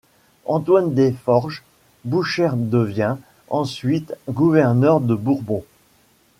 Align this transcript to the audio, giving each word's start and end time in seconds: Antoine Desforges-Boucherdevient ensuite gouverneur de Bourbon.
Antoine 0.47 0.95
Desforges-Boucherdevient 0.95 3.17
ensuite 3.49 4.15
gouverneur 4.27 4.99
de 4.99 5.13
Bourbon. 5.13 5.63